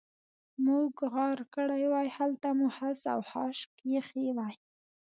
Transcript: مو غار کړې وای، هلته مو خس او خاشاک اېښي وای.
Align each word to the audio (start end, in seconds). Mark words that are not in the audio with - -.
مو 0.63 0.77
غار 1.13 1.39
کړې 1.55 1.83
وای، 1.91 2.07
هلته 2.17 2.47
مو 2.57 2.67
خس 2.75 2.99
او 3.13 3.19
خاشاک 3.29 3.71
اېښي 3.89 4.27
وای. 4.37 4.55